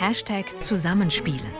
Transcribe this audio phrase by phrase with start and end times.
[0.00, 1.52] Hashtag Zusammenspielen.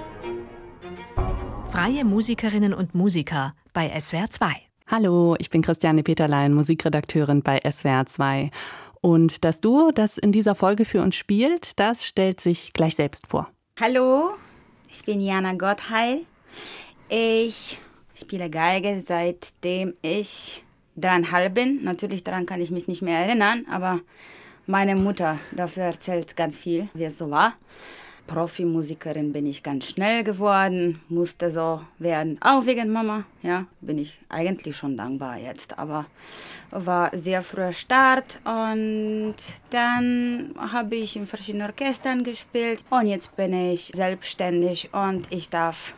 [1.70, 4.46] Freie Musikerinnen und Musiker bei SWR 2.
[4.86, 8.50] Hallo, ich bin Christiane Peterlein, Musikredakteurin bei SWR 2.
[9.02, 13.26] Und das Duo, das in dieser Folge für uns spielt, das stellt sich gleich selbst
[13.26, 13.50] vor.
[13.78, 14.30] Hallo,
[14.90, 16.22] ich bin Jana Gottheil.
[17.10, 17.78] Ich
[18.14, 20.64] spiele Geige seitdem ich
[20.96, 21.84] dreieinhalb bin.
[21.84, 24.00] Natürlich daran kann ich mich nicht mehr erinnern, aber
[24.66, 27.52] meine Mutter dafür erzählt ganz viel, wie es so war.
[28.30, 33.24] Profimusikerin bin ich ganz schnell geworden, musste so werden, auch wegen Mama.
[33.42, 36.06] Ja, bin ich eigentlich schon dankbar jetzt, aber
[36.70, 39.34] war sehr früher Start und
[39.70, 45.94] dann habe ich in verschiedenen Orchestern gespielt und jetzt bin ich selbstständig und ich darf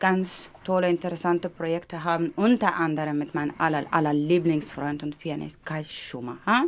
[0.00, 5.84] ganz tolle, interessante Projekte haben, unter anderem mit meinem aller, aller Lieblingsfreund und Pianist Kai
[5.86, 6.64] Schumacher.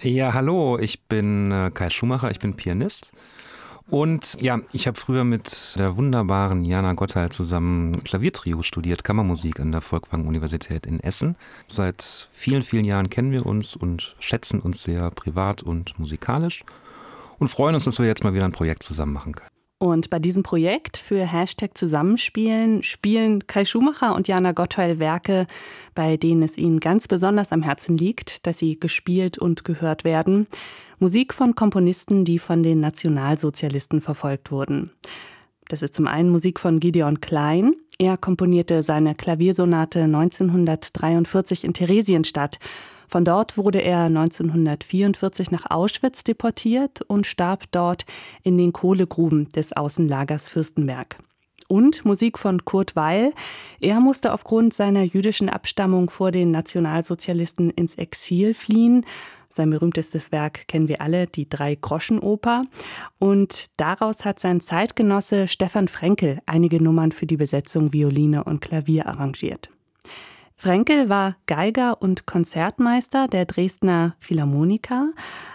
[0.00, 3.12] Ja, hallo, ich bin äh, Kai Schumacher, ich bin Pianist.
[3.90, 9.72] Und ja, ich habe früher mit der wunderbaren Jana Gottheil zusammen Klaviertrio studiert, Kammermusik an
[9.72, 11.36] der Volkwang Universität in Essen.
[11.68, 16.64] Seit vielen, vielen Jahren kennen wir uns und schätzen uns sehr privat und musikalisch
[17.38, 19.50] und freuen uns, dass wir jetzt mal wieder ein Projekt zusammen machen können.
[19.78, 25.46] Und bei diesem Projekt für Hashtag Zusammenspielen spielen Kai Schumacher und Jana Gottheil Werke,
[25.94, 30.46] bei denen es ihnen ganz besonders am Herzen liegt, dass sie gespielt und gehört werden.
[31.04, 34.90] Musik von Komponisten, die von den Nationalsozialisten verfolgt wurden.
[35.68, 37.74] Das ist zum einen Musik von Gideon Klein.
[37.98, 42.58] Er komponierte seine Klaviersonate 1943 in Theresienstadt.
[43.06, 48.06] Von dort wurde er 1944 nach Auschwitz deportiert und starb dort
[48.42, 51.18] in den Kohlegruben des Außenlagers Fürstenberg.
[51.68, 53.34] Und Musik von Kurt Weil.
[53.78, 59.04] Er musste aufgrund seiner jüdischen Abstammung vor den Nationalsozialisten ins Exil fliehen.
[59.56, 62.64] Sein berühmtestes Werk kennen wir alle, die Drei-Groschen-Oper.
[63.20, 69.06] Und daraus hat sein Zeitgenosse Stefan Frenkel einige Nummern für die Besetzung Violine und Klavier
[69.06, 69.70] arrangiert.
[70.56, 75.10] Frenkel war Geiger und Konzertmeister der Dresdner Philharmoniker,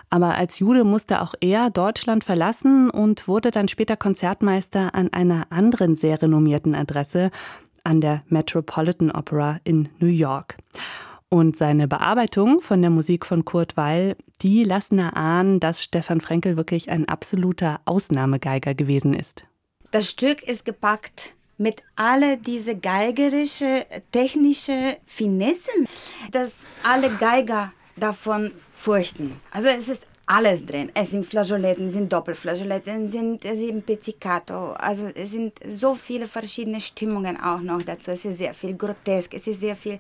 [0.09, 5.47] aber als Jude musste auch er Deutschland verlassen und wurde dann später Konzertmeister an einer
[5.49, 7.31] anderen sehr renommierten Adresse,
[7.83, 10.55] an der Metropolitan Opera in New York.
[11.31, 16.57] Und seine Bearbeitung von der Musik von Kurt Weil, die lassen erahnen, dass Stefan Frenkel
[16.57, 19.43] wirklich ein absoluter Ausnahmegeiger gewesen ist.
[19.91, 25.87] Das Stück ist gepackt mit alle diese geigerische, technische Finessen,
[26.31, 29.39] dass alle Geiger davon fürchten.
[29.51, 30.91] Also es ist alles drin.
[30.93, 34.73] Es sind Flageoletten, es sind Doppelflageoletten, es sind, es sind Pizzicato.
[34.73, 38.11] Also es sind so viele verschiedene Stimmungen auch noch dazu.
[38.11, 39.99] Es ist sehr viel grotesk, es ist sehr viel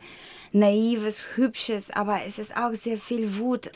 [0.51, 3.71] naives, hübsches, aber es ist auch sehr viel Wut.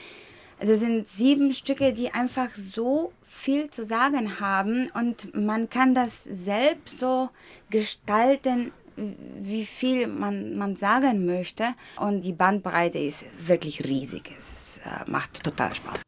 [0.59, 6.23] Das sind sieben Stücke, die einfach so viel zu sagen haben und man kann das
[6.23, 7.29] selbst so
[7.69, 11.73] gestalten, wie viel man, man sagen möchte.
[11.99, 14.31] Und die Bandbreite ist wirklich riesig.
[14.37, 16.03] Es äh, macht total Spaß.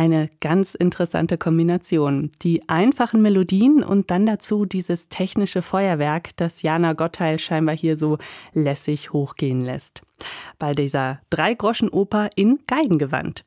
[0.00, 2.30] Eine ganz interessante Kombination.
[2.40, 8.16] Die einfachen Melodien und dann dazu dieses technische Feuerwerk, das Jana Gottheil scheinbar hier so
[8.54, 10.00] lässig hochgehen lässt.
[10.58, 13.44] Bei dieser Dreigroschenoper in Geigengewand.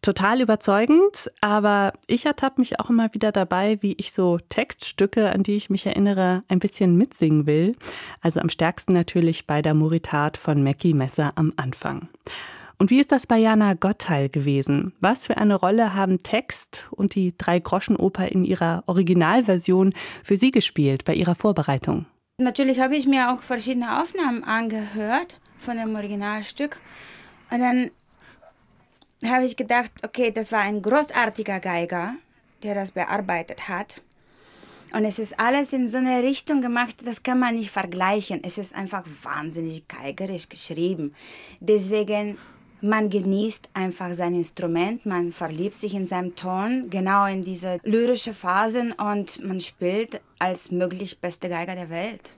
[0.00, 5.42] Total überzeugend, aber ich ertappe mich auch immer wieder dabei, wie ich so Textstücke, an
[5.42, 7.74] die ich mich erinnere, ein bisschen mitsingen will.
[8.20, 12.08] Also am stärksten natürlich bei der Moritat von Mackie Messer am Anfang.
[12.80, 14.94] Und wie ist das bei Jana Gottheil gewesen?
[15.00, 19.92] Was für eine Rolle haben Text und die Drei-Groschen-Oper in ihrer Originalversion
[20.24, 22.06] für Sie gespielt bei Ihrer Vorbereitung?
[22.38, 26.80] Natürlich habe ich mir auch verschiedene Aufnahmen angehört von dem Originalstück.
[27.50, 27.90] Und dann
[29.26, 32.14] habe ich gedacht, okay, das war ein großartiger Geiger,
[32.62, 34.00] der das bearbeitet hat.
[34.94, 38.40] Und es ist alles in so eine Richtung gemacht, das kann man nicht vergleichen.
[38.42, 41.14] Es ist einfach wahnsinnig geigerisch geschrieben.
[41.60, 42.38] Deswegen
[42.82, 48.34] man genießt einfach sein Instrument, man verliebt sich in seinem Ton, genau in diese lyrische
[48.34, 52.36] Phasen und man spielt als möglich beste Geiger der Welt.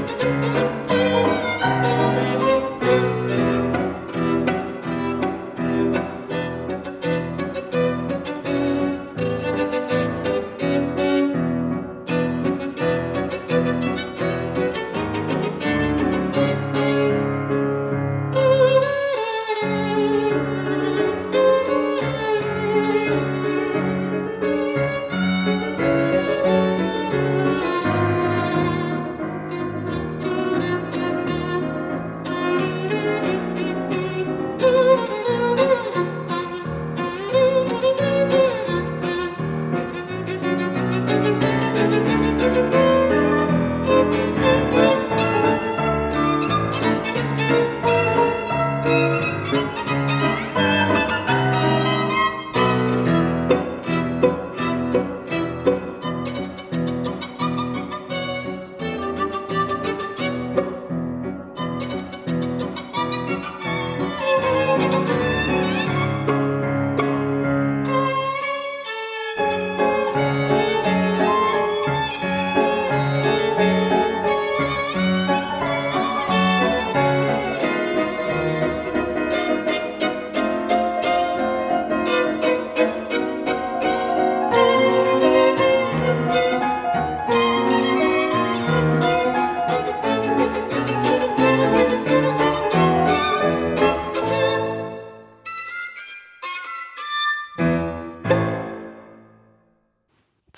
[0.00, 1.49] Música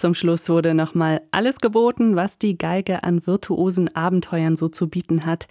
[0.02, 5.26] zum Schluss wurde nochmal alles geboten, was die Geige an virtuosen Abenteuern so zu bieten
[5.26, 5.46] hat.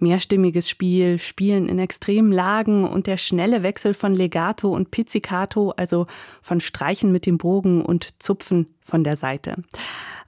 [0.00, 6.08] Mehrstimmiges Spiel, Spielen in extremen Lagen und der schnelle Wechsel von Legato und Pizzicato, also
[6.42, 9.62] von Streichen mit dem Bogen und Zupfen von der Seite.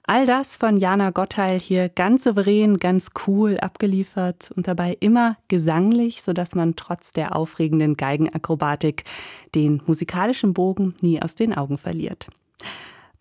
[0.03, 6.21] All das von Jana Gottheil hier ganz souverän, ganz cool abgeliefert und dabei immer gesanglich,
[6.21, 9.03] sodass man trotz der aufregenden Geigenakrobatik
[9.53, 12.29] den musikalischen Bogen nie aus den Augen verliert.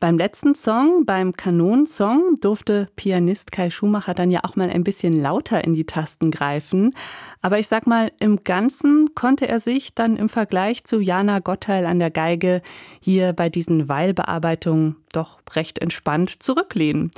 [0.00, 5.20] Beim letzten Song, beim Kanonsong, durfte Pianist Kai Schumacher dann ja auch mal ein bisschen
[5.20, 6.94] lauter in die Tasten greifen.
[7.40, 11.86] Aber ich sag mal, im Ganzen konnte er sich dann im Vergleich zu Jana Gottheil
[11.86, 12.60] an der Geige
[13.00, 17.10] hier bei diesen Weilbearbeitungen doch recht entspannt zurücklehnen.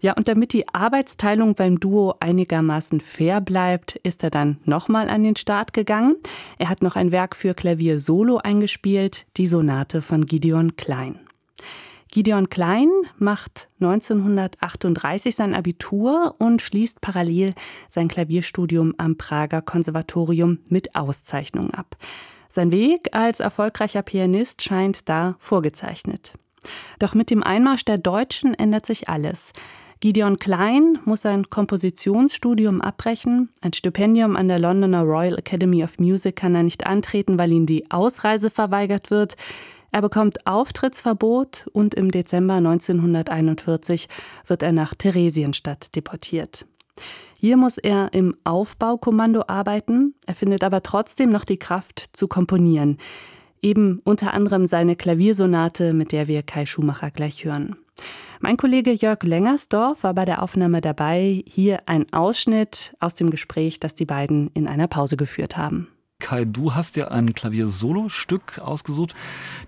[0.00, 5.22] Ja, und damit die Arbeitsteilung beim Duo einigermaßen fair bleibt, ist er dann nochmal an
[5.22, 6.16] den Start gegangen.
[6.58, 11.18] Er hat noch ein Werk für Klavier Solo eingespielt, die Sonate von Gideon Klein.
[12.12, 17.54] Gideon Klein macht 1938 sein Abitur und schließt parallel
[17.88, 21.96] sein Klavierstudium am Prager Konservatorium mit Auszeichnung ab.
[22.48, 26.34] Sein Weg als erfolgreicher Pianist scheint da vorgezeichnet.
[26.98, 29.52] Doch mit dem Einmarsch der Deutschen ändert sich alles.
[30.00, 33.50] Gideon Klein muss sein Kompositionsstudium abbrechen.
[33.60, 37.66] Ein Stipendium an der Londoner Royal Academy of Music kann er nicht antreten, weil ihm
[37.66, 39.36] die Ausreise verweigert wird.
[39.92, 44.08] Er bekommt Auftrittsverbot und im Dezember 1941
[44.46, 46.66] wird er nach Theresienstadt deportiert.
[47.38, 52.98] Hier muss er im Aufbaukommando arbeiten, er findet aber trotzdem noch die Kraft zu komponieren.
[53.62, 57.76] Eben unter anderem seine Klaviersonate, mit der wir Kai Schumacher gleich hören.
[58.40, 61.42] Mein Kollege Jörg Lengersdorf war bei der Aufnahme dabei.
[61.46, 65.88] Hier ein Ausschnitt aus dem Gespräch, das die beiden in einer Pause geführt haben.
[66.20, 69.14] Kai, du hast ja ein Klavier-Solo-Stück ausgesucht.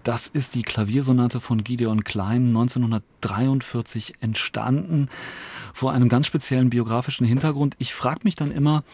[0.04, 5.08] Das ist die Klaviersonate von Gideon Klein, 1943 entstanden,
[5.74, 7.74] vor einem ganz speziellen biografischen Hintergrund.
[7.78, 8.84] Ich frage mich dann immer,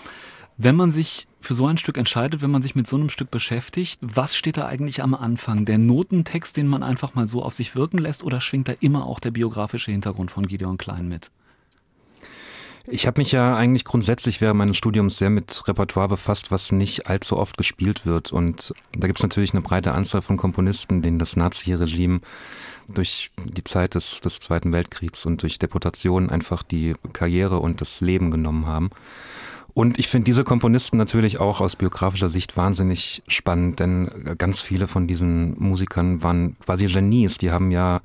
[0.56, 3.30] wenn man sich für so ein Stück entscheidet, wenn man sich mit so einem Stück
[3.30, 5.64] beschäftigt, was steht da eigentlich am Anfang?
[5.64, 9.06] Der Notentext, den man einfach mal so auf sich wirken lässt, oder schwingt da immer
[9.06, 11.30] auch der biografische Hintergrund von Gideon Klein mit?
[12.90, 17.06] Ich habe mich ja eigentlich grundsätzlich während meines Studiums sehr mit Repertoire befasst, was nicht
[17.06, 18.32] allzu oft gespielt wird.
[18.32, 22.20] Und da gibt es natürlich eine breite Anzahl von Komponisten, denen das Nazi-Regime
[22.88, 28.00] durch die Zeit des, des Zweiten Weltkriegs und durch Deportation einfach die Karriere und das
[28.00, 28.90] Leben genommen haben.
[29.78, 34.88] Und ich finde diese Komponisten natürlich auch aus biografischer Sicht wahnsinnig spannend, denn ganz viele
[34.88, 37.38] von diesen Musikern waren quasi Genies.
[37.38, 38.00] Die haben ja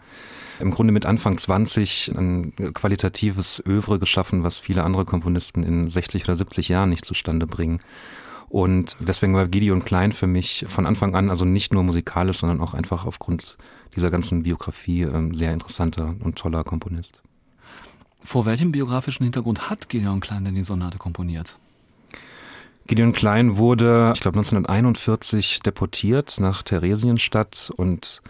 [0.60, 6.26] im Grunde mit Anfang 20 ein qualitatives Övre geschaffen, was viele andere Komponisten in 60
[6.26, 7.80] oder 70 Jahren nicht zustande bringen.
[8.50, 12.62] Und deswegen war Gideon Klein für mich von Anfang an, also nicht nur musikalisch, sondern
[12.62, 13.58] auch einfach aufgrund
[13.96, 17.24] dieser ganzen Biografie ähm, sehr interessanter und toller Komponist.
[18.24, 21.58] Vor welchem biografischen Hintergrund hat Gideon Klein denn die Sonate komponiert?
[22.88, 28.22] Gideon Klein wurde, ich glaube, 1941 deportiert nach Theresienstadt und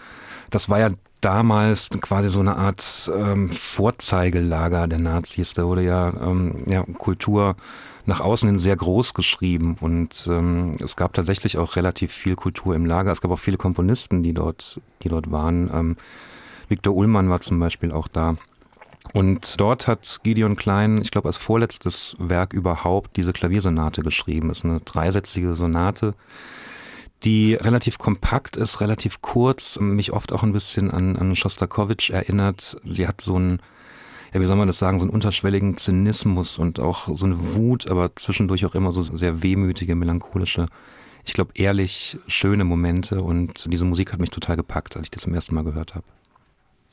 [0.52, 0.90] das war ja
[1.22, 5.54] damals quasi so eine Art ähm, Vorzeigelager der Nazis.
[5.54, 7.56] Da wurde ja, ähm, ja Kultur
[8.06, 12.76] nach außen hin sehr groß geschrieben und ähm, es gab tatsächlich auch relativ viel Kultur
[12.76, 13.12] im Lager.
[13.12, 15.70] Es gab auch viele Komponisten, die dort, die dort waren.
[15.74, 15.96] Ähm,
[16.68, 18.36] Viktor Ullmann war zum Beispiel auch da.
[19.14, 24.50] Und dort hat Gideon Klein, ich glaube, als vorletztes Werk überhaupt diese Klaviersonate geschrieben.
[24.50, 26.16] Das ist eine dreisätzige Sonate,
[27.24, 32.76] die relativ kompakt ist, relativ kurz, mich oft auch ein bisschen an, an Shostakovich erinnert.
[32.84, 33.62] Sie hat so einen,
[34.34, 37.90] ja, wie soll man das sagen, so einen unterschwelligen Zynismus und auch so eine Wut,
[37.92, 40.66] aber zwischendurch auch immer so sehr wehmütige, melancholische,
[41.24, 43.22] ich glaube, ehrlich schöne Momente.
[43.22, 46.06] Und diese Musik hat mich total gepackt, als ich das zum ersten Mal gehört habe.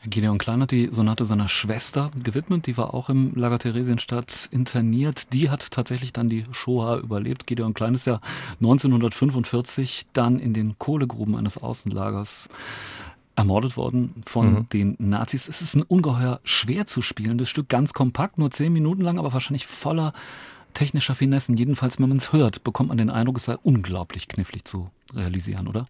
[0.06, 2.66] Gideon Klein hat die Sonate seiner Schwester gewidmet.
[2.66, 5.34] Die war auch im Lager Theresienstadt interniert.
[5.34, 7.46] Die hat tatsächlich dann die Shoah überlebt.
[7.46, 8.20] Gideon Klein ist ja
[8.60, 12.48] 1945 dann in den Kohlegruben eines Außenlagers
[13.36, 14.68] ermordet worden von mhm.
[14.70, 15.48] den Nazis.
[15.48, 19.32] Es ist ein ungeheuer schwer zu spielendes Stück, ganz kompakt, nur zehn Minuten lang, aber
[19.32, 20.14] wahrscheinlich voller
[20.72, 21.56] technischer Finessen.
[21.56, 25.68] Jedenfalls, wenn man es hört, bekommt man den Eindruck, es sei unglaublich knifflig zu realisieren,
[25.68, 25.86] oder?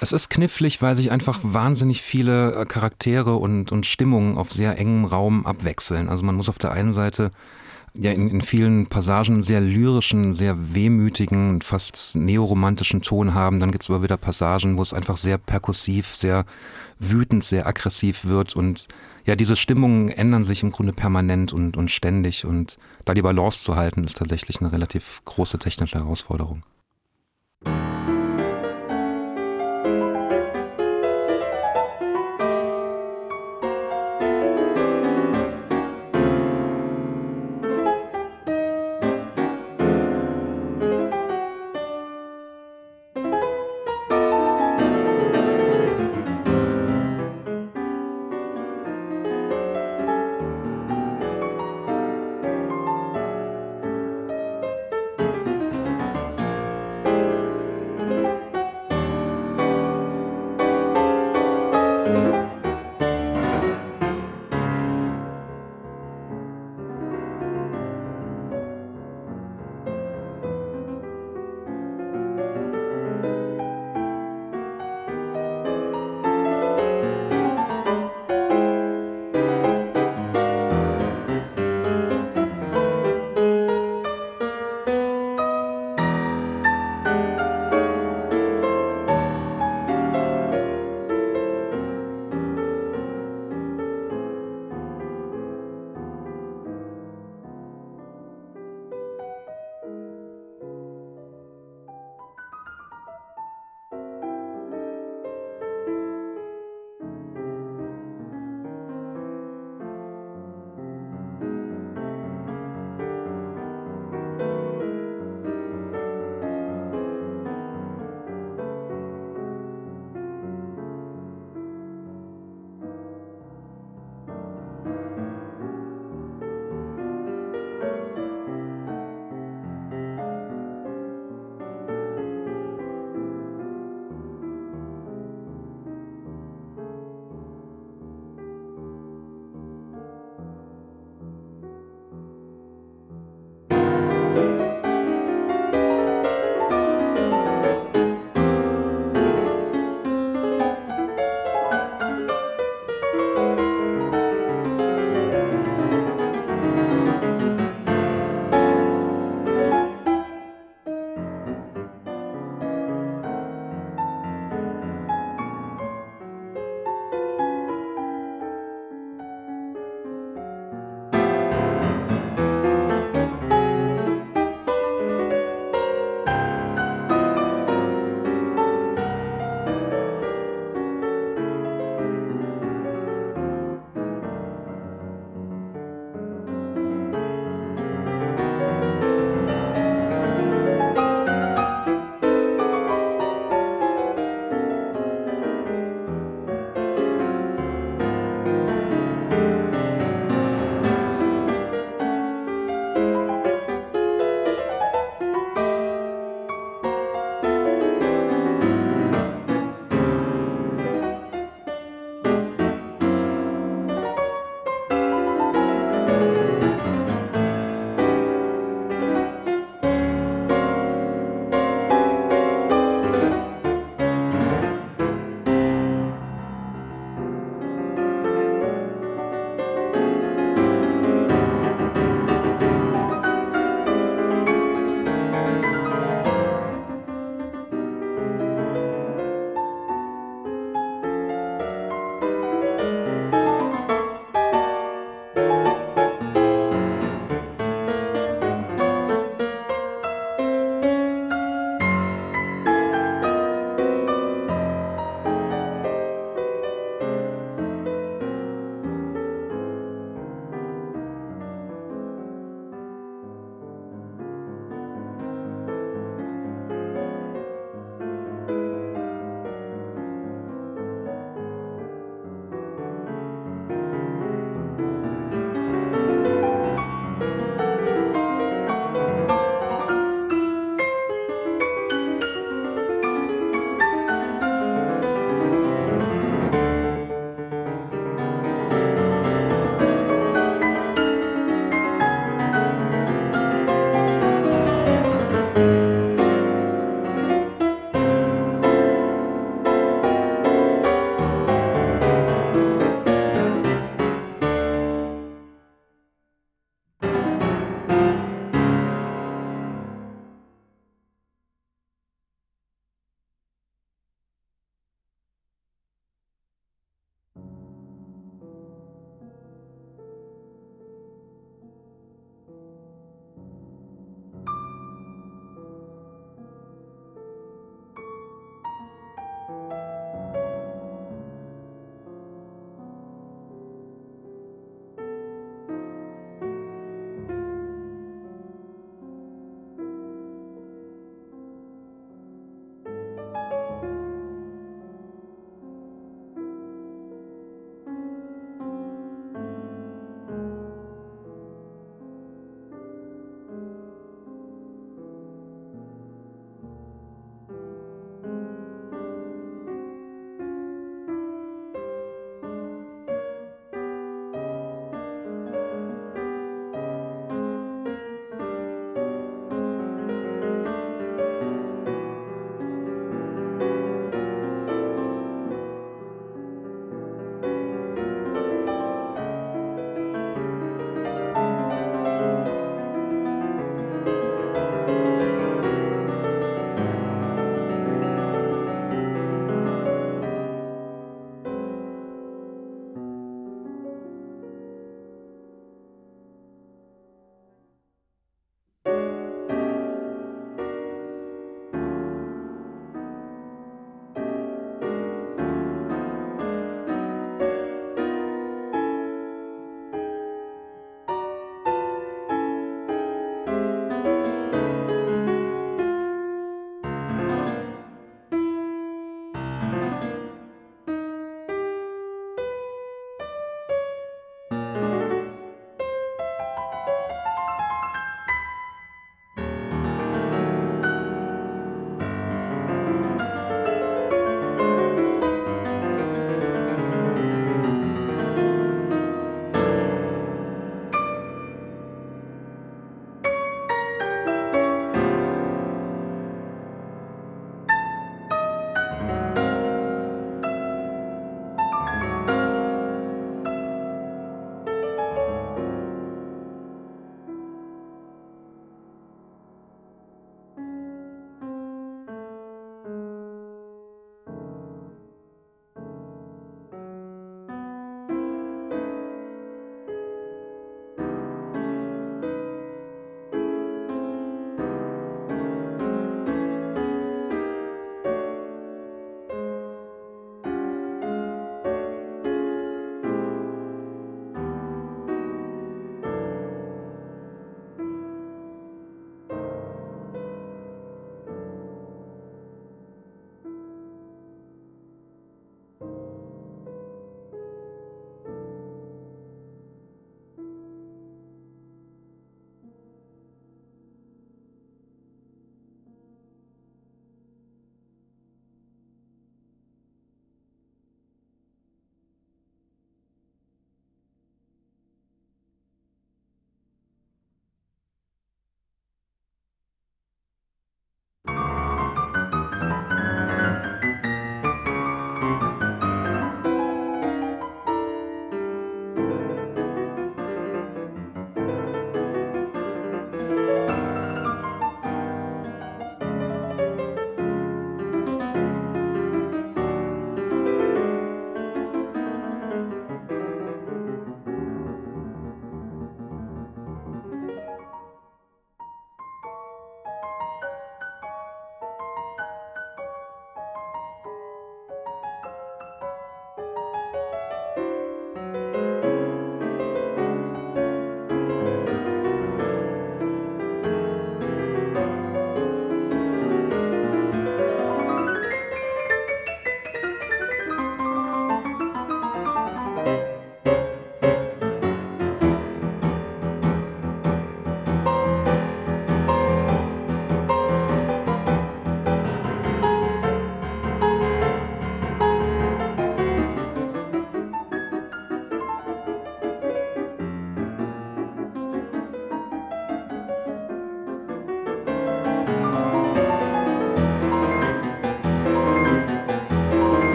[0.00, 4.78] Es ist knifflig, weil sich einfach wahnsinnig viele äh, Charaktere und, und Stimmungen auf sehr
[4.78, 6.08] engem Raum abwechseln.
[6.08, 7.30] Also man muss auf der einen Seite
[7.94, 13.60] ja in, in vielen Passagen sehr lyrischen, sehr wehmütigen, fast neoromantischen Ton haben.
[13.60, 16.44] Dann gibt es aber wieder Passagen, wo es einfach sehr perkussiv, sehr
[16.98, 18.56] wütend, sehr aggressiv wird.
[18.56, 18.88] Und
[19.26, 22.44] ja, diese Stimmungen ändern sich im Grunde permanent und, und ständig.
[22.44, 26.62] Und da die Balance zu halten, ist tatsächlich eine relativ große technische Herausforderung.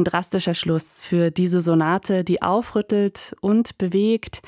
[0.00, 4.40] Ein drastischer Schluss für diese Sonate, die aufrüttelt und bewegt,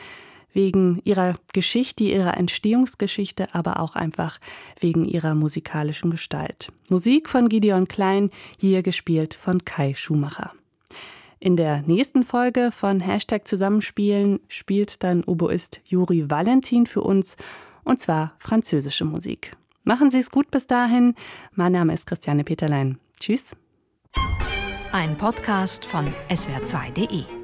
[0.54, 4.38] wegen ihrer Geschichte, ihrer Entstehungsgeschichte, aber auch einfach
[4.80, 6.68] wegen ihrer musikalischen Gestalt.
[6.88, 10.54] Musik von Gideon Klein, hier gespielt von Kai Schumacher.
[11.38, 17.36] In der nächsten Folge von Hashtag Zusammenspielen spielt dann Oboist Juri Valentin für uns,
[17.84, 19.52] und zwar französische Musik.
[19.84, 21.14] Machen Sie es gut bis dahin.
[21.54, 22.96] Mein Name ist Christiane Peterlein.
[23.20, 23.54] Tschüss.
[24.92, 27.41] Ein Podcast von swr2.de